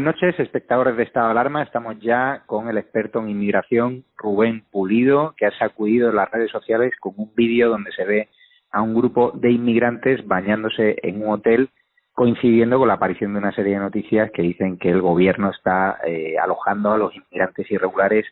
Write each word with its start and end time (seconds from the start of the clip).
Buenas 0.00 0.14
noches, 0.14 0.40
espectadores 0.40 0.96
de 0.96 1.02
Estado 1.02 1.26
de 1.26 1.32
Alarma. 1.32 1.62
Estamos 1.62 2.00
ya 2.00 2.42
con 2.46 2.70
el 2.70 2.78
experto 2.78 3.20
en 3.20 3.28
inmigración, 3.28 4.02
Rubén 4.16 4.64
Pulido, 4.72 5.34
que 5.36 5.44
ha 5.44 5.50
sacudido 5.58 6.10
las 6.10 6.30
redes 6.30 6.50
sociales 6.50 6.94
con 6.98 7.12
un 7.18 7.30
vídeo 7.34 7.68
donde 7.68 7.92
se 7.92 8.06
ve 8.06 8.28
a 8.70 8.80
un 8.80 8.94
grupo 8.94 9.30
de 9.34 9.50
inmigrantes 9.50 10.26
bañándose 10.26 10.96
en 11.02 11.22
un 11.22 11.34
hotel, 11.34 11.68
coincidiendo 12.14 12.78
con 12.78 12.88
la 12.88 12.94
aparición 12.94 13.34
de 13.34 13.40
una 13.40 13.52
serie 13.52 13.74
de 13.74 13.80
noticias 13.80 14.30
que 14.30 14.40
dicen 14.40 14.78
que 14.78 14.88
el 14.88 15.02
gobierno 15.02 15.50
está 15.50 15.98
eh, 16.06 16.38
alojando 16.42 16.92
a 16.92 16.96
los 16.96 17.14
inmigrantes 17.14 17.70
irregulares 17.70 18.24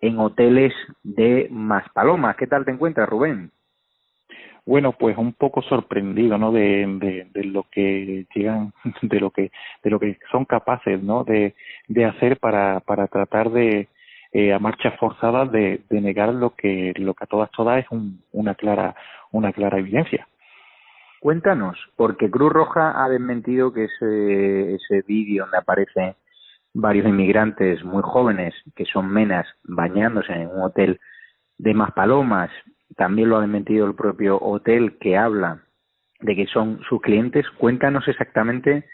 en 0.00 0.20
hoteles 0.20 0.72
de 1.02 1.48
Maspalomas. 1.50 2.36
¿Qué 2.36 2.46
tal 2.46 2.64
te 2.64 2.70
encuentras, 2.70 3.08
Rubén? 3.08 3.50
Bueno 4.66 4.92
pues 4.92 5.16
un 5.16 5.32
poco 5.32 5.62
sorprendido 5.62 6.36
no 6.36 6.52
de, 6.52 7.26
de, 7.32 7.44
lo 7.44 7.64
que 7.70 8.26
llegan 8.34 8.72
de 9.02 9.20
lo 9.20 9.30
que 9.30 9.50
de 9.82 9.90
lo 9.90 9.98
que 10.00 10.18
son 10.30 10.44
capaces 10.44 11.02
no 11.02 11.24
de, 11.24 11.54
de 11.88 12.04
hacer 12.04 12.38
para 12.38 12.80
para 12.80 13.06
tratar 13.06 13.50
de 13.50 13.88
eh, 14.32 14.52
a 14.52 14.58
marcha 14.58 14.90
forzada 14.98 15.46
de, 15.46 15.80
de 15.88 16.00
negar 16.00 16.34
lo 16.34 16.54
que 16.54 16.92
lo 16.96 17.14
que 17.14 17.24
a 17.24 17.26
todas 17.26 17.50
todas 17.52 17.84
es 17.84 17.90
un, 17.90 18.22
una 18.32 18.54
clara 18.54 18.94
una 19.30 19.52
clara 19.52 19.78
evidencia. 19.78 20.28
Cuéntanos 21.20 21.78
porque 21.96 22.30
Cruz 22.30 22.52
Roja 22.52 23.02
ha 23.02 23.08
desmentido 23.08 23.72
que 23.72 23.84
ese 23.84 24.74
ese 24.74 25.02
vídeo 25.06 25.44
donde 25.44 25.58
aparecen 25.58 26.14
varios 26.74 27.06
inmigrantes 27.06 27.82
muy 27.84 28.02
jóvenes 28.02 28.52
que 28.74 28.84
son 28.84 29.08
menas 29.08 29.46
bañándose 29.64 30.32
en 30.32 30.48
un 30.48 30.62
hotel 30.62 31.00
de 31.56 31.72
Maspalomas 31.72 32.50
también 32.94 33.28
lo 33.28 33.38
ha 33.38 33.40
desmentido 33.40 33.86
el 33.86 33.94
propio 33.94 34.38
hotel 34.40 34.96
que 34.98 35.16
habla 35.16 35.62
de 36.20 36.36
que 36.36 36.46
son 36.46 36.80
sus 36.88 37.00
clientes. 37.00 37.48
Cuéntanos 37.58 38.06
exactamente 38.08 38.84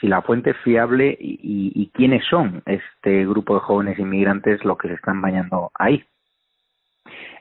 si 0.00 0.06
la 0.06 0.22
fuente 0.22 0.50
es 0.50 0.56
fiable 0.58 1.16
y, 1.18 1.90
quiénes 1.92 2.24
son 2.26 2.62
este 2.66 3.26
grupo 3.26 3.54
de 3.54 3.60
jóvenes 3.60 3.98
inmigrantes 3.98 4.64
los 4.64 4.78
que 4.78 4.88
se 4.88 4.94
están 4.94 5.20
bañando 5.20 5.70
ahí. 5.74 6.04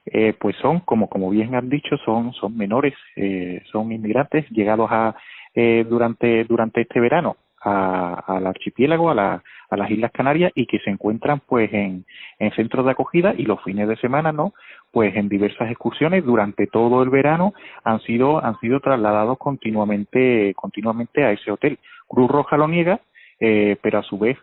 Eh, 0.06 0.34
pues 0.40 0.56
son, 0.58 0.80
como 0.80 1.08
como 1.08 1.30
bien 1.30 1.54
han 1.56 1.70
dicho, 1.70 1.98
son 2.04 2.34
son 2.34 2.58
menores, 2.58 2.96
eh, 3.16 3.62
son 3.72 3.92
inmigrantes 3.92 4.50
llegados 4.50 4.90
a 4.92 5.16
eh, 5.54 5.86
durante 5.88 6.46
durante 6.46 6.82
este 6.82 7.00
verano 7.00 7.38
al 7.62 8.48
archipiélago, 8.48 9.10
a, 9.10 9.16
la, 9.16 9.44
a 9.70 9.78
las 9.78 9.92
Islas 9.92 10.12
Canarias 10.12 10.52
y 10.56 10.66
que 10.66 10.80
se 10.80 10.90
encuentran 10.90 11.42
pues 11.46 11.72
en, 11.74 12.06
en 12.40 12.52
centros 12.52 12.86
de 12.86 12.92
acogida 12.92 13.34
y 13.38 13.44
los 13.44 13.62
fines 13.64 13.88
de 13.88 13.98
semana, 13.98 14.32
¿no? 14.32 14.54
Pues 14.92 15.16
en 15.16 15.30
diversas 15.30 15.70
excursiones 15.70 16.26
durante 16.26 16.68
todo 16.68 17.04
el 17.04 17.10
verano 17.10 17.54
han 17.84 18.00
sido, 18.02 18.44
han 18.44 18.60
sido 18.60 18.80
trasladados 18.80 19.38
continuamente, 19.38 20.54
continuamente 20.56 21.24
a 21.24 21.32
ese 21.32 21.52
hotel. 21.52 21.80
Cruz 22.08 22.30
Roja 22.30 22.58
lo 22.58 22.68
niega, 22.68 23.02
eh, 23.40 23.78
pero 23.82 24.00
a 24.00 24.04
su 24.04 24.18
vez 24.18 24.38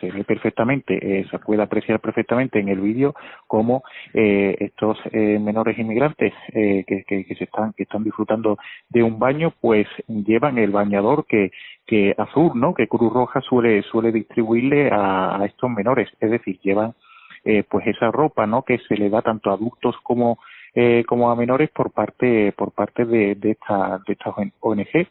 se 0.00 0.10
ve 0.10 0.24
perfectamente, 0.24 0.94
eh, 0.94 1.26
se 1.30 1.38
puede 1.38 1.62
apreciar 1.62 2.00
perfectamente 2.00 2.58
en 2.58 2.68
el 2.68 2.80
vídeo 2.80 3.14
cómo 3.46 3.82
eh, 4.14 4.56
estos 4.58 4.98
eh, 5.12 5.38
menores 5.38 5.78
inmigrantes 5.78 6.32
eh, 6.52 6.84
que, 6.86 7.04
que, 7.04 7.24
que, 7.24 7.34
se 7.34 7.44
están 7.44 7.72
que 7.74 7.82
están 7.84 8.02
disfrutando 8.02 8.58
de 8.88 9.02
un 9.02 9.18
baño, 9.18 9.52
pues 9.60 9.86
llevan 10.08 10.58
el 10.58 10.70
bañador 10.70 11.26
que 11.26 11.50
que 11.86 12.14
azul, 12.16 12.52
¿no? 12.54 12.72
Que 12.74 12.86
Cruz 12.88 13.12
Roja 13.12 13.40
suele 13.40 13.82
suele 13.82 14.12
distribuirle 14.12 14.90
a, 14.92 15.42
estos 15.44 15.70
menores, 15.70 16.08
es 16.20 16.30
decir, 16.30 16.58
llevan 16.62 16.94
eh, 17.44 17.64
pues 17.68 17.86
esa 17.86 18.10
ropa, 18.10 18.46
¿no? 18.46 18.62
Que 18.62 18.78
se 18.78 18.96
le 18.96 19.10
da 19.10 19.22
tanto 19.22 19.50
a 19.50 19.54
adultos 19.54 19.96
como 20.02 20.38
eh, 20.74 21.04
como 21.06 21.30
a 21.30 21.36
menores 21.36 21.70
por 21.70 21.92
parte 21.92 22.52
por 22.52 22.72
parte 22.72 23.04
de, 23.04 23.34
de 23.34 23.50
esta 23.52 24.00
de 24.06 24.12
esta 24.12 24.34
ONG. 24.60 25.08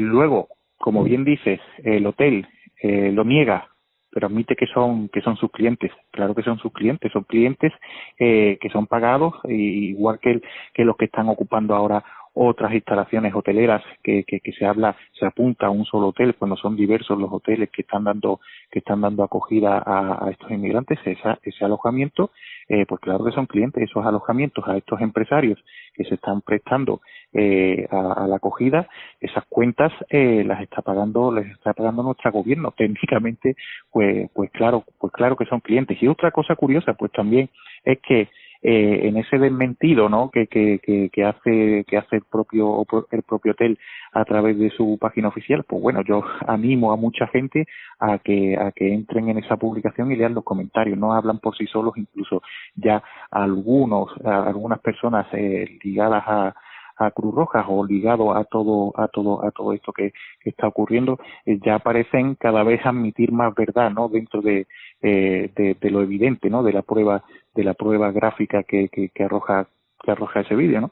Luego, 0.00 0.48
como 0.78 1.02
bien 1.02 1.24
dices, 1.24 1.60
el 1.82 2.06
hotel 2.06 2.46
eh, 2.84 3.10
lo 3.12 3.24
niega 3.24 3.73
pero 4.14 4.28
admite 4.28 4.54
que 4.54 4.66
son 4.68 5.08
que 5.08 5.20
son 5.20 5.36
sus 5.36 5.50
clientes 5.50 5.90
claro 6.12 6.34
que 6.34 6.42
son 6.42 6.58
sus 6.58 6.72
clientes 6.72 7.12
son 7.12 7.24
clientes 7.24 7.72
eh, 8.18 8.56
que 8.60 8.70
son 8.70 8.86
pagados 8.86 9.34
igual 9.48 10.20
que 10.20 10.40
que 10.72 10.84
los 10.84 10.96
que 10.96 11.06
están 11.06 11.28
ocupando 11.28 11.74
ahora 11.74 12.04
otras 12.34 12.72
instalaciones 12.74 13.34
hoteleras 13.34 13.82
que, 14.02 14.24
que, 14.24 14.40
que, 14.40 14.52
se 14.52 14.66
habla 14.66 14.96
se 15.18 15.24
apunta 15.24 15.66
a 15.66 15.70
un 15.70 15.84
solo 15.84 16.08
hotel 16.08 16.34
cuando 16.34 16.56
son 16.56 16.76
diversos 16.76 17.18
los 17.18 17.32
hoteles 17.32 17.70
que 17.70 17.82
están 17.82 18.04
dando 18.04 18.40
que 18.70 18.80
están 18.80 19.00
dando 19.00 19.22
acogida 19.22 19.78
a, 19.78 20.26
a 20.26 20.30
estos 20.30 20.50
inmigrantes 20.50 20.98
esa, 21.04 21.38
ese 21.42 21.64
alojamiento 21.64 22.30
eh, 22.68 22.86
pues 22.86 23.00
claro 23.00 23.24
que 23.24 23.32
son 23.32 23.46
clientes 23.46 23.82
esos 23.82 24.04
alojamientos 24.04 24.66
a 24.66 24.76
estos 24.76 25.00
empresarios 25.00 25.62
que 25.94 26.04
se 26.04 26.16
están 26.16 26.40
prestando 26.40 27.00
eh, 27.36 27.88
a, 27.90 28.28
la 28.28 28.36
acogida, 28.36 28.88
esas 29.20 29.44
cuentas 29.46 29.92
eh, 30.08 30.44
las 30.46 30.60
está 30.62 30.82
pagando, 30.82 31.32
les 31.32 31.50
está 31.50 31.72
pagando 31.72 32.04
nuestro 32.04 32.30
gobierno. 32.30 32.72
Técnicamente, 32.76 33.56
pues, 33.90 34.30
pues 34.32 34.52
claro, 34.52 34.84
pues 35.00 35.12
claro 35.12 35.34
que 35.36 35.44
son 35.46 35.58
clientes. 35.58 36.00
Y 36.00 36.06
otra 36.06 36.30
cosa 36.30 36.54
curiosa, 36.54 36.94
pues 36.94 37.10
también 37.10 37.50
es 37.84 37.98
que 38.00 38.28
eh, 38.64 39.08
en 39.08 39.18
ese 39.18 39.38
desmentido 39.38 40.08
no 40.08 40.30
que, 40.30 40.46
que, 40.46 40.80
que, 40.82 41.10
que, 41.12 41.24
hace 41.24 41.84
que 41.86 41.98
hace 41.98 42.16
el 42.16 42.22
propio 42.22 42.84
el 43.10 43.22
propio 43.22 43.52
hotel 43.52 43.78
a 44.12 44.24
través 44.24 44.58
de 44.58 44.70
su 44.70 44.98
página 44.98 45.28
oficial 45.28 45.64
pues 45.68 45.82
bueno 45.82 46.02
yo 46.02 46.24
animo 46.46 46.90
a 46.90 46.96
mucha 46.96 47.26
gente 47.26 47.66
a 47.98 48.18
que 48.18 48.56
a 48.56 48.72
que 48.72 48.92
entren 48.92 49.28
en 49.28 49.38
esa 49.38 49.56
publicación 49.56 50.10
y 50.10 50.16
lean 50.16 50.34
los 50.34 50.44
comentarios. 50.44 50.98
No 50.98 51.12
hablan 51.12 51.38
por 51.38 51.56
sí 51.56 51.66
solos 51.66 51.94
incluso 51.96 52.42
ya 52.74 53.02
algunos 53.30 54.08
algunas 54.24 54.80
personas 54.80 55.26
eh, 55.32 55.78
ligadas 55.82 56.24
a 56.26 56.54
a 56.96 57.10
Cruz 57.10 57.34
Roja 57.34 57.64
o 57.68 57.84
ligado 57.84 58.36
a 58.36 58.44
todo 58.44 58.92
a 58.96 59.08
todo 59.08 59.44
a 59.44 59.50
todo 59.50 59.72
esto 59.72 59.92
que, 59.92 60.12
está 60.44 60.68
ocurriendo 60.68 61.18
eh, 61.46 61.58
ya 61.64 61.78
parecen 61.78 62.34
cada 62.34 62.62
vez 62.62 62.84
admitir 62.84 63.32
más 63.32 63.54
verdad 63.54 63.90
no 63.90 64.08
dentro 64.08 64.42
de, 64.42 64.66
eh, 65.02 65.50
de, 65.54 65.90
lo 65.90 66.02
evidente 66.02 66.50
no 66.50 66.62
de 66.62 66.72
la 66.72 66.82
prueba 66.82 67.24
de 67.54 67.64
la 67.64 67.74
prueba 67.74 68.12
gráfica 68.12 68.62
que, 68.62 68.88
que, 68.88 69.08
que 69.08 69.24
arroja 69.24 69.66
que 70.02 70.10
arroja 70.10 70.40
ese 70.40 70.54
vídeo 70.54 70.80
no 70.80 70.90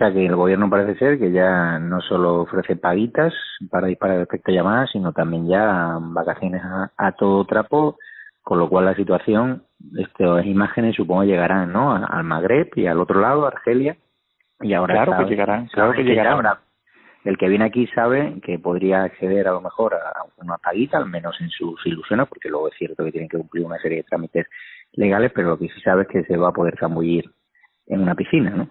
o 0.00 0.02
sea 0.02 0.14
que 0.14 0.24
el 0.24 0.34
gobierno 0.34 0.70
parece 0.70 0.98
ser 0.98 1.18
que 1.18 1.30
ya 1.30 1.78
no 1.78 2.00
solo 2.00 2.42
ofrece 2.42 2.74
paguitas 2.76 3.34
para 3.70 3.88
disparar 3.88 4.18
respecto 4.18 4.50
a 4.50 4.54
llamadas, 4.54 4.90
sino 4.92 5.12
también 5.12 5.46
ya 5.46 5.98
vacaciones 6.00 6.62
a, 6.64 6.90
a 6.96 7.12
todo 7.12 7.44
trapo, 7.44 7.98
con 8.42 8.58
lo 8.58 8.70
cual 8.70 8.86
la 8.86 8.94
situación, 8.94 9.64
estas 9.98 10.46
imágenes 10.46 10.96
supongo 10.96 11.24
llegarán 11.24 11.72
¿no? 11.72 11.94
al 11.94 12.24
Magreb 12.24 12.70
y 12.76 12.86
al 12.86 12.98
otro 12.98 13.20
lado, 13.20 13.46
Argelia, 13.46 13.98
y 14.60 14.72
ahora 14.74 15.04
claro 15.04 15.24
que 15.24 15.30
llegarán, 15.30 15.66
claro 15.68 15.92
que 15.92 16.02
llegarán. 16.02 16.34
Ahora, 16.34 16.60
el 17.24 17.36
que 17.36 17.48
viene 17.48 17.64
aquí 17.64 17.86
sabe 17.88 18.40
que 18.42 18.58
podría 18.58 19.04
acceder 19.04 19.46
a 19.46 19.52
lo 19.52 19.60
mejor 19.60 19.94
a 19.94 20.24
una 20.38 20.56
paguita, 20.58 20.98
al 20.98 21.06
menos 21.06 21.38
en 21.40 21.50
sus 21.50 21.84
ilusiones, 21.86 22.28
porque 22.28 22.48
luego 22.48 22.68
es 22.68 22.74
cierto 22.76 23.04
que 23.04 23.12
tienen 23.12 23.28
que 23.28 23.36
cumplir 23.36 23.64
una 23.64 23.78
serie 23.78 23.98
de 23.98 24.04
trámites 24.04 24.46
legales, 24.92 25.30
pero 25.34 25.50
lo 25.50 25.58
que 25.58 25.68
sí 25.68 25.80
sabe 25.82 26.02
es 26.02 26.08
que 26.08 26.24
se 26.24 26.36
va 26.36 26.48
a 26.48 26.52
poder 26.52 26.78
zambullir 26.78 27.30
en 27.86 28.00
una 28.00 28.14
piscina, 28.14 28.50
¿no? 28.50 28.68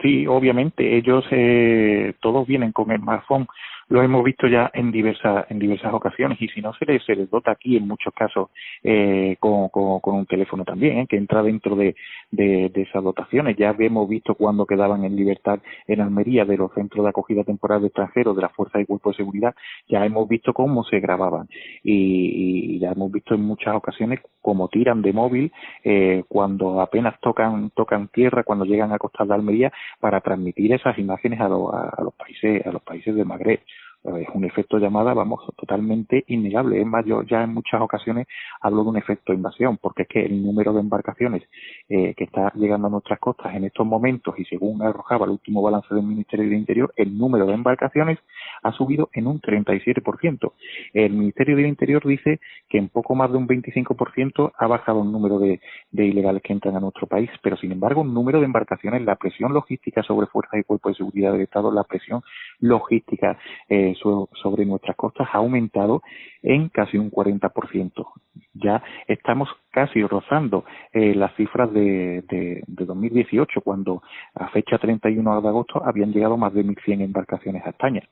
Sí, 0.00 0.26
obviamente, 0.26 0.96
ellos 0.96 1.24
eh, 1.30 2.14
todos 2.20 2.46
vienen 2.46 2.72
con 2.72 2.90
el 2.90 3.00
smartphone 3.00 3.46
lo 3.92 4.02
hemos 4.02 4.24
visto 4.24 4.46
ya 4.46 4.70
en 4.72 4.90
diversas 4.90 5.44
en 5.50 5.58
diversas 5.58 5.92
ocasiones 5.92 6.40
y 6.40 6.48
si 6.48 6.62
no 6.62 6.72
se 6.72 6.86
les, 6.86 7.04
se 7.04 7.14
les 7.14 7.28
dota 7.28 7.50
aquí 7.50 7.76
en 7.76 7.86
muchos 7.86 8.14
casos 8.14 8.48
eh, 8.82 9.36
con, 9.38 9.68
un 9.72 10.26
teléfono 10.26 10.64
también 10.64 11.00
¿eh? 11.00 11.06
que 11.06 11.18
entra 11.18 11.42
dentro 11.42 11.76
de, 11.76 11.94
de, 12.30 12.70
esas 12.74 13.04
dotaciones. 13.04 13.54
Ya 13.58 13.76
hemos 13.78 14.08
visto 14.08 14.34
cuando 14.34 14.64
quedaban 14.64 15.04
en 15.04 15.14
libertad 15.14 15.60
en 15.86 16.00
Almería 16.00 16.46
de 16.46 16.56
los 16.56 16.72
centros 16.72 17.04
de 17.04 17.10
acogida 17.10 17.44
temporal 17.44 17.82
de 17.82 17.88
extranjeros 17.88 18.34
de 18.34 18.40
la 18.40 18.48
fuerza 18.48 18.80
y 18.80 18.86
cuerpo 18.86 19.10
de 19.10 19.16
seguridad 19.16 19.54
ya 19.88 20.04
hemos 20.06 20.26
visto 20.26 20.54
cómo 20.54 20.84
se 20.84 20.98
grababan. 20.98 21.48
Y, 21.82 22.76
y 22.76 22.78
ya 22.78 22.92
hemos 22.92 23.12
visto 23.12 23.34
en 23.34 23.42
muchas 23.42 23.74
ocasiones 23.74 24.20
cómo 24.40 24.68
tiran 24.68 25.02
de 25.02 25.12
móvil 25.12 25.52
eh, 25.84 26.24
cuando 26.28 26.80
apenas 26.80 27.20
tocan 27.20 27.70
tocan 27.70 28.08
tierra 28.08 28.42
cuando 28.42 28.64
llegan 28.64 28.92
a 28.92 28.98
costas 28.98 29.28
de 29.28 29.34
Almería 29.34 29.72
para 30.00 30.22
transmitir 30.22 30.72
esas 30.72 30.98
imágenes 30.98 31.40
a, 31.40 31.48
lo, 31.48 31.74
a, 31.74 31.90
a 31.90 32.02
los 32.02 32.14
países 32.14 32.66
a 32.66 32.72
los 32.72 32.82
países 32.82 33.14
de 33.14 33.24
Magreb 33.24 33.60
es 34.04 34.28
un 34.34 34.44
efecto 34.44 34.78
llamada, 34.78 35.14
vamos, 35.14 35.40
totalmente 35.56 36.24
innegable. 36.26 36.80
Es 36.80 36.86
más, 36.86 37.04
yo 37.04 37.22
ya 37.22 37.42
en 37.44 37.54
muchas 37.54 37.80
ocasiones 37.80 38.26
hablo 38.60 38.82
de 38.82 38.90
un 38.90 38.96
efecto 38.96 39.32
invasión, 39.32 39.78
porque 39.78 40.02
es 40.02 40.08
que 40.08 40.24
el 40.24 40.42
número 40.42 40.72
de 40.72 40.80
embarcaciones 40.80 41.42
eh, 41.88 42.14
que 42.14 42.24
está 42.24 42.52
llegando 42.54 42.88
a 42.88 42.90
nuestras 42.90 43.20
costas 43.20 43.54
en 43.54 43.64
estos 43.64 43.86
momentos, 43.86 44.34
y 44.38 44.44
según 44.44 44.82
arrojaba 44.82 45.26
el 45.26 45.32
último 45.32 45.62
balance 45.62 45.94
del 45.94 46.04
Ministerio 46.04 46.46
del 46.46 46.58
Interior, 46.58 46.92
el 46.96 47.16
número 47.16 47.46
de 47.46 47.54
embarcaciones 47.54 48.18
ha 48.62 48.72
subido 48.72 49.10
en 49.12 49.26
un 49.26 49.40
37%. 49.40 50.52
El 50.94 51.12
Ministerio 51.12 51.56
del 51.56 51.66
Interior 51.66 52.06
dice 52.06 52.40
que 52.68 52.78
en 52.78 52.88
poco 52.88 53.14
más 53.14 53.30
de 53.30 53.38
un 53.38 53.48
25% 53.48 54.52
ha 54.56 54.66
bajado 54.66 55.02
el 55.02 55.12
número 55.12 55.38
de, 55.38 55.60
ilegales 55.92 56.42
que 56.42 56.52
entran 56.52 56.76
a 56.76 56.80
nuestro 56.80 57.06
país, 57.06 57.30
pero 57.42 57.56
sin 57.56 57.72
embargo, 57.72 58.02
el 58.02 58.12
número 58.12 58.38
de 58.40 58.46
embarcaciones, 58.46 59.02
la 59.02 59.16
presión 59.16 59.52
logística 59.52 60.02
sobre 60.02 60.26
fuerzas 60.26 60.60
y 60.60 60.64
cuerpos 60.64 60.92
de 60.92 60.98
seguridad 60.98 61.32
del 61.32 61.42
Estado, 61.42 61.70
la 61.72 61.84
presión 61.84 62.22
logística 62.60 63.38
eh, 63.68 63.94
sobre 64.00 64.64
nuestras 64.64 64.96
costas 64.96 65.28
ha 65.32 65.38
aumentado 65.38 66.02
en 66.42 66.68
casi 66.68 66.98
un 66.98 67.10
40%. 67.10 68.06
Ya 68.54 68.82
estamos 69.06 69.48
casi 69.70 70.02
rozando 70.02 70.64
eh, 70.92 71.14
las 71.14 71.34
cifras 71.36 71.72
de, 71.72 72.22
de, 72.28 72.62
de 72.66 72.84
2018, 72.84 73.60
cuando 73.60 74.02
a 74.34 74.48
fecha 74.48 74.78
31 74.78 75.40
de 75.40 75.48
agosto 75.48 75.82
habían 75.84 76.12
llegado 76.12 76.36
más 76.36 76.52
de 76.54 76.64
1.100 76.64 77.02
embarcaciones 77.02 77.64
a 77.64 77.70
España. 77.70 78.02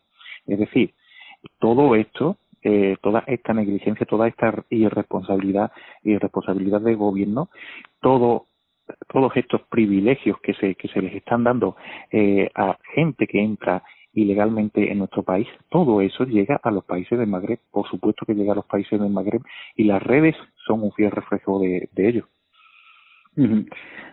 Es 0.51 0.59
decir, 0.59 0.95
todo 1.59 1.95
esto 1.95 2.37
eh, 2.63 2.97
toda 3.01 3.25
esta 3.27 3.55
negligencia, 3.55 4.05
toda 4.05 4.29
esta 4.29 4.53
irresponsabilidad, 4.69 5.73
irresponsabilidad 6.03 6.83
del 6.83 6.97
gobierno, 6.97 7.49
todo 8.03 8.47
todos 9.09 9.33
estos 9.37 9.63
privilegios 9.71 10.39
que 10.41 10.53
se, 10.55 10.75
que 10.75 10.89
se 10.89 11.01
les 11.01 11.15
están 11.15 11.45
dando 11.45 11.77
eh, 12.11 12.51
a 12.55 12.77
gente 12.95 13.27
que 13.27 13.41
entra 13.41 13.83
ilegalmente 14.13 14.91
en 14.91 14.99
nuestro 14.99 15.23
país, 15.23 15.47
todo 15.71 16.01
eso 16.01 16.25
llega 16.25 16.61
a 16.63 16.71
los 16.73 16.85
países 16.85 17.17
del 17.19 17.29
Magreb, 17.29 17.61
por 17.71 17.89
supuesto 17.89 18.27
que 18.27 18.35
llega 18.35 18.53
a 18.53 18.57
los 18.57 18.67
países 18.67 19.01
del 19.01 19.11
Magreb 19.11 19.43
y 19.77 19.85
las 19.85 20.03
redes 20.03 20.35
son 20.67 20.83
un 20.83 20.93
fiel 20.93 21.13
reflejo 21.13 21.61
de, 21.61 21.89
de 21.93 22.09
ello. 22.09 22.27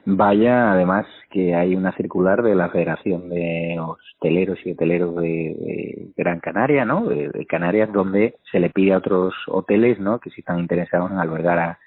Vaya, 0.06 0.72
además, 0.72 1.06
que 1.32 1.54
hay 1.54 1.76
una 1.76 1.92
circular 1.94 2.42
de 2.42 2.56
la 2.56 2.70
Federación 2.70 3.30
de 3.30 3.78
Hosteleros 3.80 4.60
y 4.66 4.72
Hoteleros 4.72 5.16
de, 5.16 6.12
Gran 6.16 6.40
Canaria, 6.40 6.86
¿no? 6.86 7.06
De, 7.08 7.46
Canarias, 7.46 7.92
donde 7.92 8.36
se 8.52 8.60
le 8.60 8.70
pide 8.70 8.94
a 8.94 9.00
otros 9.00 9.34
hoteles, 9.48 10.00
¿no? 10.00 10.20
Que 10.20 10.30
si 10.30 10.42
están 10.42 10.60
interesados 10.60 11.12
en 11.12 11.18
albergar 11.18 11.60
a, 11.60 11.80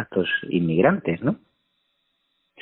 estos 0.00 0.28
inmigrantes, 0.50 1.22
¿no? 1.22 1.36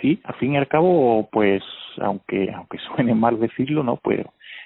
Sí, 0.01 0.21
al 0.25 0.35
fin 0.37 0.53
y 0.53 0.57
al 0.57 0.69
cabo, 0.69 1.29
pues, 1.31 1.63
aunque 1.99 2.51
aunque 2.53 2.79
suene 2.79 3.15
mal 3.15 3.39
decirlo, 3.41 3.83
¿no? 3.83 3.97
Pues 3.97 4.25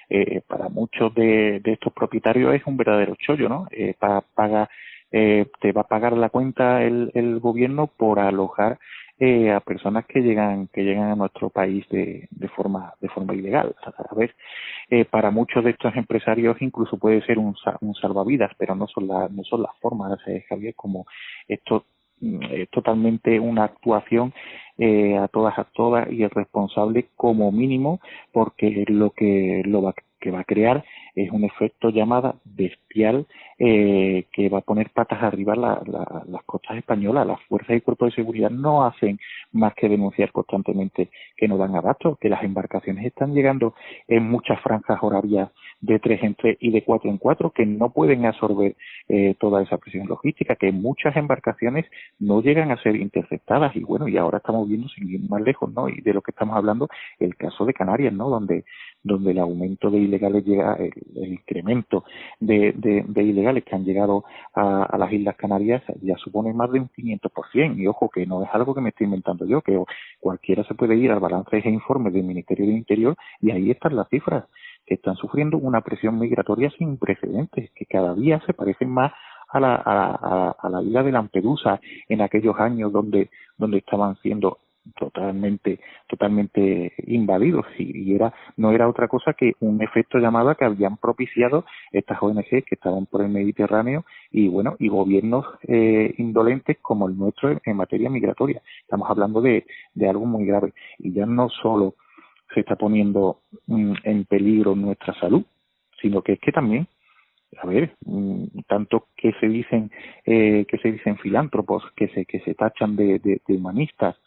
eh, 0.09 0.41
para 0.47 0.69
muchos 0.69 1.13
de, 1.13 1.61
estos 1.65 1.93
propietarios 1.93 2.53
es 2.55 2.65
un 2.65 2.77
verdadero 2.77 3.15
chollo, 3.15 3.49
¿no? 3.49 3.67
Eh, 3.71 3.95
paga, 3.99 4.69
eh, 5.11 5.47
te 5.61 5.71
va 5.71 5.81
a 5.81 5.87
pagar 5.87 6.13
la 6.13 6.29
cuenta 6.29 6.83
el, 6.83 7.11
el 7.13 7.39
gobierno 7.39 7.87
por 7.87 8.19
alojar 8.19 8.79
eh, 9.19 9.51
a 9.51 9.59
personas 9.61 10.05
que 10.05 10.21
llegan 10.21 10.67
que 10.67 10.83
llegan 10.83 11.09
a 11.11 11.15
nuestro 11.15 11.49
país 11.49 11.87
de, 11.89 12.27
de 12.29 12.47
forma 12.49 12.93
de 13.01 13.09
forma 13.09 13.33
ilegal. 13.33 13.75
A 13.83 14.15
ver 14.15 14.35
eh, 14.89 15.05
para 15.05 15.31
muchos 15.31 15.63
de 15.63 15.71
estos 15.71 15.95
empresarios 15.95 16.61
incluso 16.61 16.97
puede 16.97 17.21
ser 17.25 17.39
un, 17.39 17.55
un 17.81 17.95
salvavidas 17.95 18.51
pero 18.57 18.75
no 18.75 18.87
son 18.87 19.07
las 19.07 19.31
no 19.31 19.43
son 19.43 19.63
las 19.63 19.75
formas 19.79 20.19
eh, 20.27 20.45
Javier 20.47 20.75
como 20.75 21.05
esto 21.47 21.85
mm, 22.21 22.43
es 22.51 22.69
totalmente 22.69 23.39
una 23.39 23.63
actuación 23.65 24.33
eh, 24.77 25.17
a 25.17 25.27
todas 25.27 25.57
a 25.57 25.63
todas 25.65 26.11
y 26.11 26.25
responsable 26.27 27.07
como 27.15 27.51
mínimo 27.51 27.99
porque 28.31 28.85
lo 28.87 29.11
que 29.11 29.63
lo 29.65 29.81
va, 29.81 29.95
que 30.19 30.31
va 30.31 30.41
a 30.41 30.43
crear 30.43 30.83
es 31.15 31.31
un 31.31 31.43
efecto 31.43 31.89
llamada 31.89 32.35
bestial 32.43 33.25
eh, 33.59 34.25
que 34.31 34.49
va 34.49 34.59
a 34.59 34.61
poner 34.61 34.91
patas 34.91 35.23
arriba 35.23 35.55
la, 35.55 35.81
las 36.27 36.43
costas 36.43 36.77
españolas. 36.77 37.25
Las 37.25 37.41
fuerzas 37.43 37.77
y 37.77 37.81
cuerpos 37.81 38.09
de 38.09 38.15
seguridad 38.15 38.51
no 38.51 38.85
hacen 38.85 39.19
más 39.51 39.73
que 39.73 39.89
denunciar 39.89 40.31
constantemente 40.31 41.09
que 41.35 41.47
no 41.47 41.57
dan 41.57 41.75
abasto, 41.75 42.17
que 42.21 42.29
las 42.29 42.43
embarcaciones 42.43 43.05
están 43.05 43.33
llegando 43.33 43.73
en 44.07 44.29
muchas 44.29 44.61
franjas 44.61 44.99
horarias 45.01 45.49
de 45.81 45.99
tres 45.99 46.23
en 46.23 46.35
tres 46.35 46.57
y 46.59 46.71
de 46.71 46.83
cuatro 46.83 47.09
en 47.09 47.17
cuatro, 47.17 47.51
que 47.51 47.65
no 47.65 47.91
pueden 47.91 48.25
absorber 48.25 48.75
eh, 49.07 49.35
toda 49.39 49.61
esa 49.61 49.77
presión 49.77 50.07
logística, 50.07 50.55
que 50.55 50.71
muchas 50.71 51.15
embarcaciones 51.15 51.85
no 52.19 52.41
llegan 52.41 52.71
a 52.71 52.81
ser 52.81 52.95
interceptadas 52.95 53.75
y 53.75 53.83
bueno, 53.83 54.07
y 54.07 54.17
ahora 54.17 54.39
estamos 54.39 54.67
viendo 54.67 54.87
sin 54.89 55.09
ir 55.09 55.29
más 55.29 55.41
lejos, 55.41 55.71
¿no? 55.73 55.89
Y 55.89 56.01
de 56.01 56.13
lo 56.13 56.21
que 56.21 56.31
estamos 56.31 56.55
hablando, 56.55 56.87
el 57.19 57.35
caso 57.35 57.65
de 57.65 57.73
Canarias, 57.73 58.13
¿no? 58.13 58.29
Donde 58.29 58.65
donde 59.03 59.31
el 59.31 59.39
aumento 59.39 59.89
de 59.89 59.99
ilegales 59.99 60.45
llega, 60.45 60.75
el, 60.75 61.33
incremento 61.33 62.03
de, 62.39 62.73
de, 62.75 63.23
ilegales 63.23 63.63
que 63.63 63.75
han 63.75 63.85
llegado 63.85 64.25
a, 64.53 64.83
a, 64.83 64.97
las 64.97 65.11
Islas 65.11 65.35
Canarias 65.37 65.81
ya 66.01 66.15
supone 66.17 66.53
más 66.53 66.71
de 66.71 66.81
un 66.81 66.89
500%. 66.89 67.77
Y 67.77 67.87
ojo, 67.87 68.09
que 68.09 68.25
no 68.25 68.43
es 68.43 68.49
algo 68.51 68.75
que 68.75 68.81
me 68.81 68.89
estoy 68.89 69.05
inventando 69.05 69.45
yo, 69.45 69.61
que 69.61 69.81
cualquiera 70.19 70.63
se 70.65 70.75
puede 70.75 70.95
ir 70.95 71.11
al 71.11 71.19
balance 71.19 71.57
e 71.57 71.69
informe 71.69 72.11
del 72.11 72.23
Ministerio 72.23 72.65
del 72.65 72.77
Interior 72.77 73.15
y 73.41 73.51
ahí 73.51 73.71
están 73.71 73.95
las 73.95 74.09
cifras, 74.09 74.45
están 74.87 75.15
sufriendo 75.15 75.57
una 75.57 75.81
presión 75.81 76.17
migratoria 76.17 76.71
sin 76.77 76.97
precedentes, 76.97 77.71
que 77.71 77.85
cada 77.85 78.15
día 78.15 78.41
se 78.45 78.53
parecen 78.53 78.89
más 78.89 79.11
a 79.49 79.59
la, 79.59 79.75
a, 79.75 80.55
a 80.59 80.69
la 80.69 80.81
isla 80.81 81.03
de 81.03 81.11
Lampedusa 81.11 81.79
en 82.09 82.21
aquellos 82.21 82.57
años 82.59 82.91
donde, 82.91 83.29
donde 83.57 83.77
estaban 83.77 84.15
siendo 84.17 84.57
totalmente 84.95 85.79
totalmente 86.07 86.93
invadidos. 87.05 87.65
Y, 87.77 88.15
era 88.15 88.33
no 88.55 88.71
era 88.71 88.87
otra 88.87 89.07
cosa 89.07 89.33
que 89.33 89.53
un 89.59 89.81
efecto 89.81 90.17
llamada 90.17 90.55
que 90.55 90.65
habían 90.65 90.97
propiciado 90.97 91.65
estas 91.91 92.21
ONG 92.21 92.45
que 92.45 92.75
estaban 92.75 93.05
por 93.05 93.21
el 93.21 93.29
Mediterráneo 93.29 94.05
y 94.31 94.47
bueno 94.47 94.75
y 94.79 94.87
gobiernos 94.87 95.45
eh, 95.67 96.13
indolentes 96.17 96.77
como 96.81 97.07
el 97.07 97.17
nuestro 97.17 97.59
en, 97.63 97.75
materia 97.75 98.09
migratoria. 98.09 98.61
Estamos 98.81 99.09
hablando 99.09 99.41
de, 99.41 99.65
de 99.93 100.09
algo 100.09 100.25
muy 100.25 100.45
grave. 100.45 100.73
Y 100.99 101.13
ya 101.13 101.25
no 101.25 101.49
solo 101.49 101.95
se 102.57 102.61
está 102.61 102.75
poniendo 102.75 103.41
mm, 103.67 103.93
en 104.03 104.25
peligro 104.25 104.75
nuestra 104.75 105.13
salud 105.19 105.43
sino 106.01 106.23
que 106.23 106.33
es 106.33 106.39
que 106.39 106.51
también 106.51 106.87
a 107.61 107.67
ver, 107.67 107.95
mm, 108.03 108.45
tanto 108.67 109.07
que 109.15 109.31
se 109.39 109.47
dicen 109.47 109.91
eh, 110.25 110.65
que 110.67 110.77
se 110.79 110.91
dicen 110.91 111.17
filántropos, 111.17 111.83
que 111.95 112.07
se 112.09 112.25
que 112.25 112.39
se 112.41 112.55
tachan 112.55 112.95
de, 112.95 113.19
de 113.19 113.53
humanistas, 113.53 114.17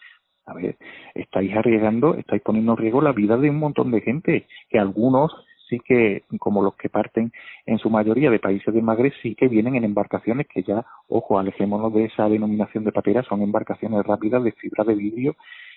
a 0.47 0.55
ver, 0.55 0.77
estáis 1.15 1.55
arriesgando, 1.55 2.15
estáis 2.15 2.43
poniendo 2.43 2.73
en 2.73 2.79
riesgo 2.79 3.03
la 3.03 3.13
vida 3.13 3.37
de 3.37 3.51
un 3.51 3.59
montón 3.59 3.91
de 3.91 4.01
gente, 4.01 4.47
que 4.69 4.79
algunos 4.79 5.33
sí 5.69 5.81
que, 5.85 6.25
como 6.39 6.63
los 6.63 6.75
que 6.77 6.89
parten 6.89 7.33
en 7.65 7.79
su 7.79 7.89
mayoría 7.89 8.31
de 8.31 8.41
países 8.41 8.75
de 8.75 8.83
Magreb, 8.83 9.13
sí 9.23 9.35
que 9.37 9.49
vienen 9.49 9.77
en 9.77 9.85
embarcaciones 9.85 10.47
que 10.49 10.63
ya, 10.63 10.85
ojo, 11.09 11.39
alejémonos 11.39 11.95
de 11.95 12.07
esa 12.07 12.29
denominación 12.29 12.85
de 12.85 12.93
patera, 12.93 13.23
son 13.23 13.43
embarcaciones 13.43 14.05
rápidas 14.05 14.43
de 14.43 14.53
fibra 14.53 14.85
de 14.85 14.95
vidrio 14.95 15.37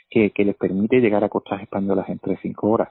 que, 0.10 0.32
les 0.38 0.56
permite 0.56 1.00
llegar 1.00 1.24
a 1.24 1.30
costas 1.30 1.62
españolas 1.62 2.10
en 2.10 2.20
tres 2.20 2.40
cinco 2.42 2.70
horas. 2.70 2.90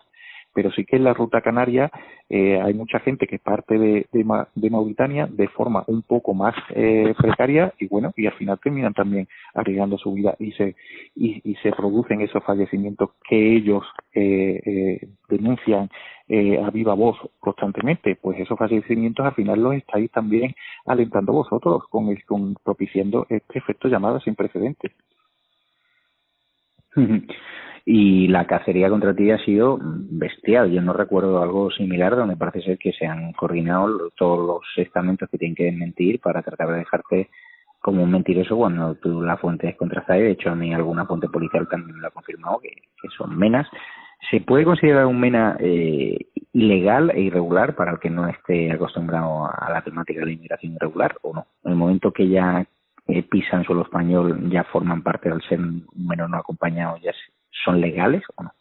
Pero 0.54 0.70
sí 0.70 0.84
que 0.84 0.96
en 0.96 1.04
la 1.04 1.14
ruta 1.14 1.40
canaria 1.40 1.90
eh, 2.28 2.60
hay 2.60 2.74
mucha 2.74 2.98
gente 3.00 3.26
que 3.26 3.38
parte 3.38 3.78
de, 3.78 4.06
de, 4.12 4.70
Mauritania 4.70 5.26
de 5.26 5.48
forma 5.48 5.82
un 5.86 6.02
poco 6.02 6.34
más 6.34 6.54
eh, 6.74 7.14
precaria 7.16 7.72
y 7.78 7.88
bueno 7.88 8.12
y 8.16 8.26
al 8.26 8.34
final 8.34 8.60
terminan 8.62 8.92
también 8.92 9.28
arriesgando 9.54 9.96
su 9.96 10.12
vida 10.12 10.34
y 10.38 10.52
se 10.52 10.76
y 11.14 11.54
se 11.62 11.72
producen 11.72 12.20
esos 12.20 12.44
fallecimientos 12.44 13.12
que 13.26 13.56
ellos 13.56 13.82
eh, 14.14 14.60
eh 14.64 15.08
denuncian 15.30 15.88
eh, 16.28 16.58
a 16.58 16.70
viva 16.70 16.94
voz 16.94 17.18
constantemente. 17.40 18.16
Pues 18.16 18.38
esos 18.40 18.58
fallecimientos 18.58 19.26
al 19.26 19.34
final 19.34 19.62
los 19.62 19.74
estáis 19.74 20.10
también 20.10 20.54
alentando 20.86 21.32
vosotros 21.32 21.82
con, 21.90 22.08
el, 22.08 22.24
con 22.24 22.54
propiciando 22.64 23.26
este 23.28 23.58
efecto 23.58 23.88
llamado 23.88 24.18
sin 24.20 24.34
precedentes 24.34 24.92
y 27.84 28.28
la 28.28 28.46
cacería 28.46 28.88
contra 28.88 29.14
ti 29.14 29.30
ha 29.30 29.38
sido 29.38 29.78
bestial. 29.80 30.70
Yo 30.70 30.80
no 30.82 30.92
recuerdo 30.92 31.42
algo 31.42 31.70
similar 31.70 32.16
donde 32.16 32.36
parece 32.36 32.62
ser 32.62 32.78
que 32.78 32.92
se 32.92 33.06
han 33.06 33.32
coordinado 33.32 34.10
todos 34.16 34.46
los 34.46 34.60
estamentos 34.76 35.28
que 35.30 35.38
tienen 35.38 35.56
que 35.56 35.72
mentir 35.72 36.20
para 36.20 36.42
tratar 36.42 36.68
de 36.68 36.78
dejarte 36.78 37.28
como 37.80 38.04
un 38.04 38.12
mentiroso 38.12 38.56
cuando 38.56 38.94
tú 38.94 39.20
la 39.22 39.36
fuente 39.36 39.68
es 39.68 39.76
contrastada. 39.76 40.20
De 40.20 40.30
hecho, 40.30 40.50
a 40.50 40.54
mí 40.54 40.72
alguna 40.72 41.04
fuente 41.04 41.28
policial 41.28 41.68
también 41.68 41.96
me 41.96 42.02
lo 42.02 42.08
ha 42.08 42.12
confirmado 42.12 42.60
que, 42.60 42.70
son 43.16 43.36
menas. 43.36 43.66
¿Se 44.30 44.40
puede 44.40 44.64
considerar 44.64 45.06
un 45.06 45.18
mena 45.18 45.56
eh, 45.58 46.16
ilegal 46.52 47.10
e 47.10 47.22
irregular 47.22 47.74
para 47.74 47.90
el 47.90 47.98
que 47.98 48.08
no 48.08 48.28
esté 48.28 48.70
acostumbrado 48.70 49.46
a 49.46 49.68
la 49.72 49.82
temática 49.82 50.20
de 50.20 50.26
la 50.26 50.32
inmigración 50.32 50.74
irregular 50.74 51.16
o 51.22 51.34
no? 51.34 51.46
En 51.64 51.72
el 51.72 51.76
momento 51.76 52.12
que 52.12 52.28
ya 52.28 52.64
eh, 53.06 53.22
pisan 53.22 53.64
suelo 53.64 53.82
español, 53.82 54.50
ya 54.50 54.64
forman 54.64 55.02
parte 55.02 55.28
del 55.28 55.42
ser 55.42 55.60
menor 55.94 56.30
no 56.30 56.38
acompañado, 56.38 56.96
ya 56.98 57.12
son 57.64 57.80
legales 57.80 58.22
o 58.36 58.44
no? 58.44 58.52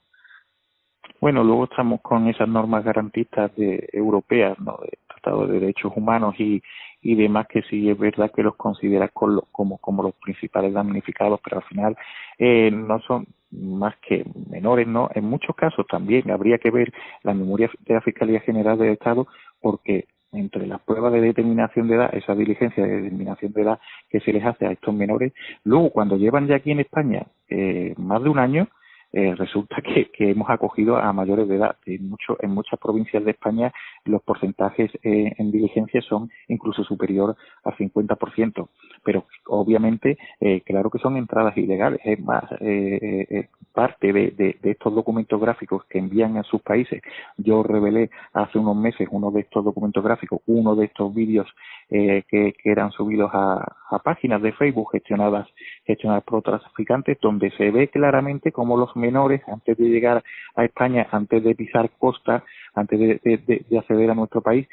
Bueno, 1.19 1.43
luego 1.43 1.65
estamos 1.65 2.01
con 2.01 2.27
esas 2.27 2.50
normas 2.50 2.83
garantistas 2.83 3.55
de, 3.55 3.88
europeas, 3.93 4.57
¿no? 4.60 4.79
de 4.81 4.98
Tratado 5.07 5.45
de 5.45 5.60
Derechos 5.60 5.93
Humanos 5.95 6.33
y, 6.39 6.63
y 7.01 7.15
demás, 7.15 7.48
que 7.48 7.62
sí 7.63 7.89
es 7.89 7.98
verdad 7.98 8.31
que 8.36 8.41
los 8.41 8.55
consideras 8.55 9.12
como, 9.13 9.77
como 9.77 10.03
los 10.03 10.15
principales 10.15 10.74
damnificados, 10.74 11.39
pero 11.43 11.57
al 11.57 11.63
final 11.63 11.95
eh, 12.39 12.71
no 12.71 13.00
son 13.01 13.27
más 13.51 13.95
que 13.98 14.25
menores, 14.50 14.88
¿no? 14.88 15.10
En 15.13 15.25
muchos 15.25 15.55
casos 15.55 15.86
también 15.88 16.31
habría 16.31 16.57
que 16.57 16.71
ver 16.71 16.91
la 17.24 17.33
memoria 17.33 17.69
de 17.81 17.93
la 17.93 18.01
Fiscalía 18.01 18.39
General 18.39 18.77
del 18.77 18.93
Estado, 18.93 19.27
porque 19.62 20.05
entre 20.32 20.68
las 20.68 20.82
pruebas 20.82 21.12
de 21.14 21.22
determinación 21.22 21.88
de 21.88 21.96
edad, 21.96 22.16
esa 22.16 22.36
diligencia 22.36 22.84
de 22.84 23.02
determinación 23.02 23.52
de 23.54 23.62
edad 23.62 23.80
que 24.10 24.20
se 24.22 24.32
les 24.32 24.46
hace 24.46 24.66
a 24.66 24.72
estos 24.72 24.94
menores, 24.94 25.34
luego 25.64 25.90
cuando 25.92 26.18
llevan 26.18 26.48
ya 26.48 26.56
aquí 26.56 26.72
en 26.72 26.80
España 26.80 27.26
eh, 27.50 27.94
más 27.98 28.24
de 28.24 28.30
un 28.30 28.40
año, 28.40 28.68
eh, 29.13 29.36
resulta 29.36 29.82
que, 29.82 30.10
que, 30.12 30.32
hemos 30.32 30.50
acogido 30.50 30.98
a 30.98 31.12
mayores 31.13 31.48
de 31.48 31.56
edad. 31.56 31.75
En, 31.86 32.10
mucho, 32.10 32.38
en 32.39 32.51
muchas 32.51 32.80
provincias 32.80 33.24
de 33.25 33.32
España 33.32 33.74
los 34.06 34.22
porcentajes 34.24 34.91
eh, 35.03 35.34
en 35.38 35.51
diligencia 35.51 36.01
son 36.01 36.30
incluso 36.48 36.84
superior 36.84 37.36
al 37.63 37.75
50%, 37.75 38.68
pero 39.03 39.25
obviamente, 39.48 40.18
eh, 40.39 40.62
claro 40.62 40.89
que 40.89 41.00
son 41.00 41.18
entradas 41.18 41.58
ilegales. 41.58 42.00
Es 42.03 42.20
más, 42.20 42.44
eh, 42.62 43.48
parte 43.74 44.12
de, 44.12 44.58
estos 44.63 44.94
documentos 44.94 45.39
gráficos 45.39 45.86
que 45.86 46.00
envían 46.00 46.38
a 46.38 46.44
sus 46.44 46.62
países. 46.62 47.01
Yo 47.38 47.63
revelé 47.63 48.10
hace 48.34 48.60
unos 48.60 48.75
meses 48.75 49.08
uno 49.12 49.32
de 49.32 49.41
estos 49.41 49.63
documentos 49.63 50.03
gráficos, 50.03 50.41
uno 50.46 50.75
de 50.75 50.86
estos 50.86 51.13
vídeos 51.13 51.48
que, 51.91 52.53
que, 52.57 52.71
eran 52.71 52.91
subidos 52.91 53.29
a, 53.33 54.00
páginas 54.03 54.41
de 54.41 54.53
Facebook 54.53 54.91
gestionadas, 54.93 55.48
gestionadas 55.86 56.24
por 56.24 56.41
traficantes, 56.41 57.19
donde 57.21 57.51
se 57.51 57.69
ve 57.69 57.89
claramente 57.89 58.53
cómo 58.53 58.77
los 58.77 58.95
menores, 58.95 59.41
antes 59.48 59.77
de 59.77 59.89
llegar 59.89 60.24
a 60.55 60.63
España, 60.63 61.07
antes 61.12 61.43
de 61.43 61.53
pisar 61.53 61.89
costa, 62.00 62.43
antes 62.74 62.98
de, 62.98 63.19
de, 63.24 63.65
de 63.69 63.77
acceder 63.77 64.10
a 64.10 64.15
nuestro 64.15 64.41
país, 64.41 64.67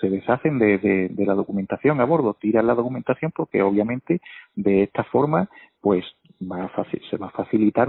se 0.00 0.10
deshacen 0.10 0.58
de, 0.58 0.78
de, 0.78 1.26
la 1.26 1.34
documentación 1.34 2.00
a 2.00 2.04
bordo, 2.04 2.34
tiran 2.34 2.66
la 2.66 2.74
documentación 2.74 3.32
porque 3.34 3.62
obviamente 3.62 4.20
de 4.56 4.82
esta 4.82 5.04
forma 5.04 5.48
pues 5.80 6.04
va 6.50 6.64
a 6.64 6.84
se 7.10 7.16
va 7.16 7.26
a 7.26 7.30
facilitar 7.30 7.88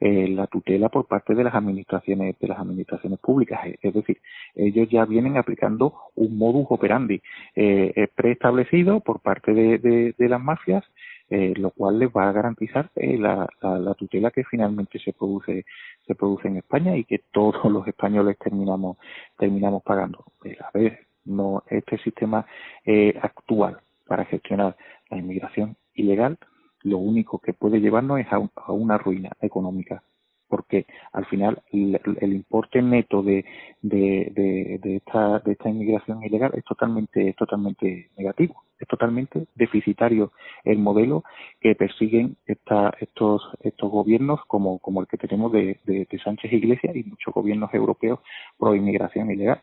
eh, 0.00 0.28
la 0.28 0.46
tutela 0.46 0.88
por 0.88 1.06
parte 1.06 1.34
de 1.34 1.44
las 1.44 1.54
administraciones 1.54 2.38
de 2.38 2.48
las 2.48 2.58
administraciones 2.58 3.18
públicas. 3.20 3.60
Es 3.80 3.94
decir 3.94 4.18
ellos 4.54 4.88
ya 4.90 5.04
vienen 5.04 5.36
aplicando 5.36 5.94
un 6.14 6.38
modus 6.38 6.66
operandi 6.70 7.20
eh, 7.54 8.08
preestablecido 8.14 9.00
por 9.00 9.20
parte 9.20 9.52
de, 9.52 10.14
de, 10.16 10.28
las 10.28 10.40
mafias 10.40 10.84
eh, 11.28 11.54
lo 11.56 11.70
cual 11.72 11.98
les 11.98 12.08
va 12.08 12.28
a 12.28 12.32
garantizar 12.32 12.90
eh, 12.94 13.18
la, 13.18 13.48
la, 13.60 13.94
tutela 13.94 14.30
que 14.30 14.44
finalmente 14.44 15.00
se 15.00 15.12
produce 15.12 15.64
se 16.06 16.14
produce 16.14 16.46
en 16.46 16.58
España 16.58 16.96
y 16.96 17.02
que 17.02 17.18
todos 17.32 17.64
los 17.72 17.86
españoles 17.88 18.38
terminamos 18.38 18.96
terminamos 19.36 19.82
pagando. 19.82 20.24
A 20.60 20.70
ver 20.78 21.06
no 21.24 21.64
este 21.68 21.98
sistema 21.98 22.46
eh, 22.84 23.18
actual 23.20 23.80
para 24.06 24.24
gestionar 24.24 24.76
la 25.10 25.18
inmigración 25.18 25.76
ilegal 25.94 26.38
lo 26.86 26.98
único 26.98 27.38
que 27.40 27.52
puede 27.52 27.80
llevarnos 27.80 28.20
es 28.20 28.26
a, 28.32 28.72
una 28.72 28.96
ruina 28.96 29.30
económica 29.40 30.02
porque 30.48 30.86
al 31.12 31.26
final 31.26 31.60
el, 31.72 32.32
importe 32.32 32.80
neto 32.80 33.20
de, 33.20 33.44
de, 33.82 34.78
de, 34.80 34.96
esta, 34.96 35.40
de 35.40 35.52
esta 35.52 35.68
inmigración 35.68 36.22
ilegal 36.22 36.52
es 36.54 36.62
totalmente, 36.62 37.32
totalmente 37.32 38.10
negativo, 38.16 38.62
es 38.78 38.86
totalmente 38.86 39.48
deficitario 39.56 40.30
el 40.62 40.78
modelo 40.78 41.24
que 41.60 41.74
persiguen 41.74 42.36
esta, 42.46 42.94
estos, 43.00 43.42
estos 43.64 43.90
gobiernos 43.90 44.38
como, 44.46 44.80
el 45.00 45.08
que 45.08 45.18
tenemos 45.18 45.50
de, 45.50 45.80
de 45.84 46.18
Sánchez 46.22 46.52
Iglesias 46.52 46.94
y 46.94 47.02
muchos 47.02 47.34
gobiernos 47.34 47.74
europeos 47.74 48.20
pro 48.56 48.76
inmigración 48.76 49.28
ilegal. 49.32 49.60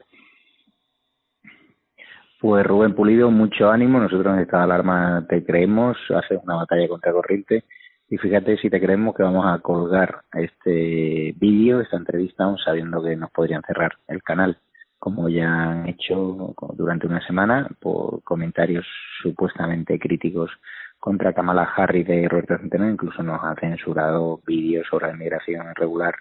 Pues 2.43 2.67
Rubén 2.67 2.93
Pulido, 2.93 3.31
mucho 3.31 3.71
ánimo. 3.71 4.01
Nosotros 4.01 4.33
en 4.35 4.41
esta 4.41 4.61
alarma 4.63 5.25
te 5.29 5.45
creemos. 5.45 5.95
Haces 6.13 6.41
una 6.43 6.55
batalla 6.57 6.89
contra 6.89 7.13
corriente. 7.13 7.63
Y 8.09 8.17
fíjate 8.17 8.57
si 8.57 8.69
te 8.69 8.81
creemos 8.81 9.15
que 9.15 9.23
vamos 9.23 9.45
a 9.47 9.59
colgar 9.59 10.23
este 10.33 11.33
vídeo, 11.37 11.79
esta 11.79 11.95
entrevista, 11.95 12.43
aún 12.43 12.57
sabiendo 12.57 13.01
que 13.01 13.15
nos 13.15 13.31
podrían 13.31 13.61
cerrar 13.61 13.93
el 14.09 14.21
canal, 14.21 14.57
como 14.99 15.29
ya 15.29 15.47
han 15.47 15.87
hecho 15.87 16.53
durante 16.73 17.07
una 17.07 17.25
semana, 17.25 17.69
por 17.79 18.21
comentarios 18.23 18.85
supuestamente 19.21 19.97
críticos 19.97 20.51
contra 20.99 21.31
Kamala 21.31 21.63
Harris 21.63 22.05
de 22.05 22.27
Roberto 22.27 22.57
Centeno. 22.57 22.89
Incluso 22.89 23.23
nos 23.23 23.41
ha 23.41 23.55
censurado 23.55 24.41
vídeos 24.45 24.85
sobre 24.89 25.07
la 25.07 25.13
inmigración 25.13 25.67
irregular 25.71 26.15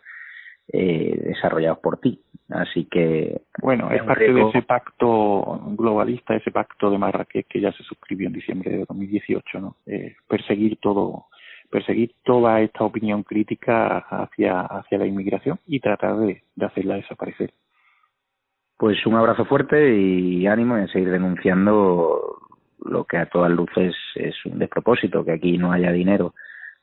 eh, 0.72 1.20
desarrollados 1.20 1.80
por 1.80 1.98
ti. 1.98 2.22
Así 2.48 2.86
que. 2.90 3.42
Bueno, 3.60 3.90
es 3.90 4.02
parte 4.02 4.32
de 4.32 4.42
ese 4.48 4.62
pacto 4.62 5.60
globalista, 5.76 6.34
ese 6.34 6.50
pacto 6.50 6.90
de 6.90 6.98
Marrakech 6.98 7.46
que 7.48 7.60
ya 7.60 7.72
se 7.72 7.82
suscribió 7.84 8.26
en 8.26 8.34
diciembre 8.34 8.70
de 8.70 8.84
2018, 8.88 9.60
¿no? 9.60 9.76
Eh, 9.86 10.16
perseguir 10.28 10.78
todo, 10.78 11.26
perseguir 11.70 12.12
toda 12.24 12.60
esta 12.60 12.84
opinión 12.84 13.22
crítica 13.22 13.98
hacia, 13.98 14.60
hacia 14.60 14.98
la 14.98 15.06
inmigración 15.06 15.58
y 15.66 15.80
tratar 15.80 16.16
de, 16.18 16.42
de 16.54 16.66
hacerla 16.66 16.96
desaparecer. 16.96 17.52
Pues 18.76 19.06
un 19.06 19.14
abrazo 19.14 19.44
fuerte 19.44 19.96
y 19.96 20.46
ánimo 20.46 20.76
en 20.76 20.88
seguir 20.88 21.10
denunciando 21.10 22.38
lo 22.84 23.04
que 23.04 23.16
a 23.16 23.26
todas 23.26 23.50
luces 23.50 23.94
es 24.16 24.34
un 24.44 24.58
despropósito, 24.58 25.24
que 25.24 25.32
aquí 25.32 25.56
no 25.56 25.72
haya 25.72 25.92
dinero 25.92 26.34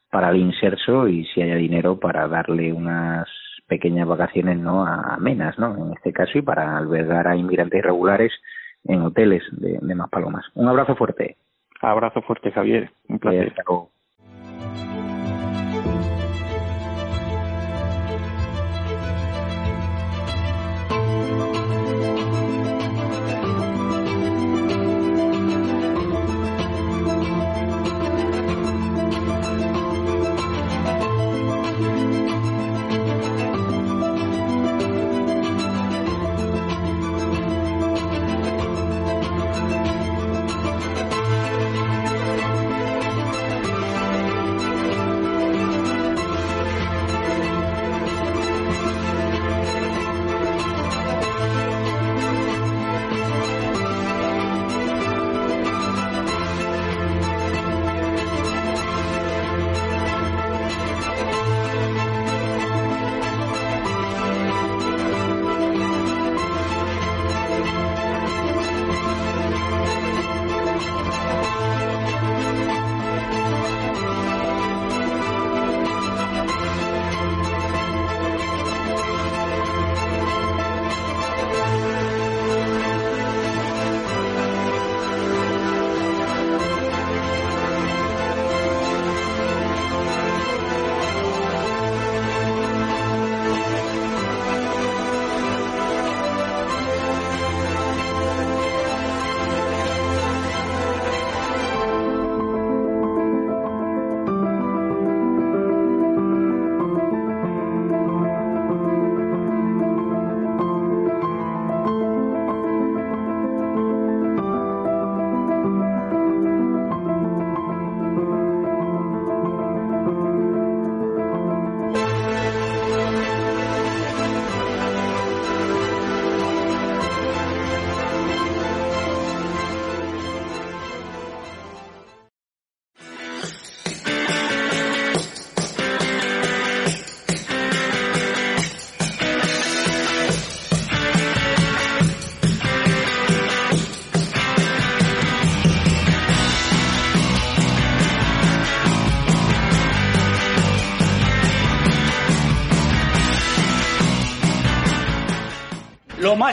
para 0.09 0.29
el 0.29 0.37
inserso 0.37 1.07
y 1.07 1.25
si 1.25 1.41
haya 1.41 1.55
dinero 1.55 1.99
para 1.99 2.27
darle 2.27 2.73
unas 2.73 3.27
pequeñas 3.69 4.07
vacaciones 4.07 4.57
no 4.57 4.85
a 4.85 5.15
menas, 5.17 5.57
¿no? 5.57 5.77
En 5.77 5.93
este 5.93 6.11
caso 6.11 6.37
y 6.37 6.41
para 6.41 6.77
albergar 6.77 7.27
a 7.27 7.37
inmigrantes 7.37 7.79
irregulares 7.79 8.33
en 8.83 9.01
hoteles 9.03 9.43
de, 9.51 9.79
de 9.81 9.95
Maspalomas. 9.95 10.45
Un 10.55 10.67
abrazo 10.67 10.95
fuerte. 10.95 11.37
Abrazo 11.79 12.21
fuerte, 12.21 12.51
Javier. 12.51 12.91
Un 13.07 13.19
placer. 13.19 13.53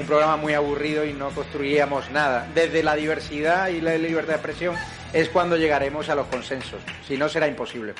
un 0.00 0.06
programa 0.06 0.36
muy 0.36 0.54
aburrido 0.54 1.04
y 1.04 1.12
no 1.12 1.30
construiríamos 1.30 2.10
nada. 2.10 2.48
Desde 2.54 2.82
la 2.82 2.94
diversidad 2.94 3.68
y 3.68 3.80
la 3.80 3.96
libertad 3.96 4.34
de 4.34 4.34
expresión 4.34 4.76
es 5.12 5.28
cuando 5.28 5.56
llegaremos 5.56 6.08
a 6.08 6.14
los 6.14 6.26
consensos, 6.26 6.80
si 7.06 7.16
no 7.16 7.28
será 7.28 7.46
imposible. 7.48 7.94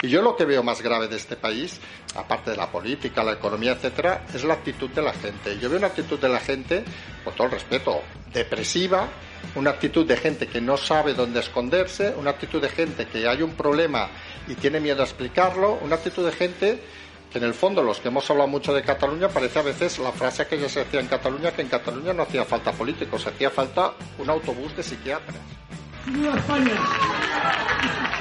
Y 0.00 0.08
yo 0.08 0.22
lo 0.22 0.36
que 0.36 0.44
veo 0.44 0.62
más 0.62 0.80
grave 0.80 1.08
de 1.08 1.16
este 1.16 1.36
país, 1.36 1.80
aparte 2.14 2.52
de 2.52 2.56
la 2.56 2.70
política, 2.70 3.24
la 3.24 3.32
economía, 3.32 3.72
etcétera, 3.72 4.24
es 4.32 4.44
la 4.44 4.54
actitud 4.54 4.88
de 4.90 5.02
la 5.02 5.12
gente. 5.12 5.58
Yo 5.58 5.68
veo 5.68 5.78
una 5.78 5.88
actitud 5.88 6.18
de 6.20 6.28
la 6.28 6.38
gente, 6.38 6.84
con 7.24 7.34
todo 7.34 7.48
el 7.48 7.52
respeto, 7.54 8.02
depresiva, 8.32 9.08
una 9.56 9.70
actitud 9.70 10.06
de 10.06 10.16
gente 10.16 10.46
que 10.46 10.60
no 10.60 10.76
sabe 10.76 11.14
dónde 11.14 11.40
esconderse, 11.40 12.14
una 12.16 12.30
actitud 12.30 12.60
de 12.62 12.68
gente 12.68 13.06
que 13.06 13.26
hay 13.26 13.42
un 13.42 13.54
problema 13.54 14.08
y 14.48 14.54
tiene 14.54 14.80
miedo 14.80 15.02
a 15.02 15.04
explicarlo, 15.04 15.78
una 15.82 15.96
actitud 15.96 16.24
de 16.24 16.32
gente 16.32 16.82
que 17.30 17.38
en 17.38 17.44
el 17.44 17.54
fondo 17.54 17.82
los 17.82 18.00
que 18.00 18.08
hemos 18.08 18.28
hablado 18.30 18.48
mucho 18.48 18.72
de 18.72 18.82
Cataluña 18.82 19.28
parece 19.28 19.58
a 19.58 19.62
veces 19.62 19.98
la 19.98 20.12
frase 20.12 20.46
que 20.46 20.58
ya 20.58 20.68
se 20.68 20.80
decía 20.80 21.00
en 21.00 21.06
Cataluña 21.06 21.52
que 21.52 21.62
en 21.62 21.68
Cataluña 21.68 22.14
no 22.14 22.22
hacía 22.22 22.44
falta 22.44 22.72
políticos, 22.72 23.26
hacía 23.26 23.50
falta 23.50 23.92
un 24.18 24.30
autobús 24.30 24.74
de 24.76 24.82
psiquiatras. 24.82 25.36
España! 26.36 28.17